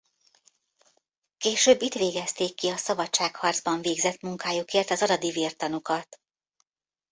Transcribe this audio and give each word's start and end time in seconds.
Később 1.37 1.81
itt 1.81 1.93
végezték 1.93 2.55
ki 2.55 2.69
a 2.69 2.77
szabadságharcban 2.77 3.81
végzett 3.81 4.21
munkájukért 4.21 4.89
az 4.89 5.01
aradi 5.01 5.31
vértanúkat. 5.31 6.21